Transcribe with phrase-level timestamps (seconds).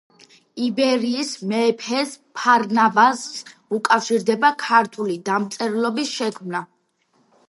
[0.67, 3.43] იბერიის მეფეს ფარნავაზს
[3.79, 6.63] უკავშირდება ქართული დამწერლობის შექმნა